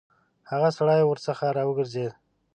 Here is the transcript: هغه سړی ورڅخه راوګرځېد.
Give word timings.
هغه 0.49 0.69
سړی 0.77 1.01
ورڅخه 1.05 1.47
راوګرځېد. 1.57 2.11